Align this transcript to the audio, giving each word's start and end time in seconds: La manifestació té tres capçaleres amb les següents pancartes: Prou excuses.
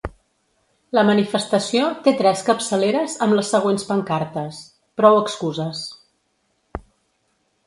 La 0.99 1.03
manifestació 1.09 1.91
té 2.07 2.13
tres 2.23 2.41
capçaleres 2.49 3.19
amb 3.27 3.37
les 3.41 3.53
següents 3.57 3.87
pancartes: 3.91 4.61
Prou 5.03 5.21
excuses. 5.23 5.87